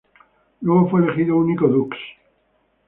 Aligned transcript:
Luego 0.61 0.89
fue 0.89 1.01
elegido 1.03 1.37
único 1.37 1.67
dux. 1.67 1.95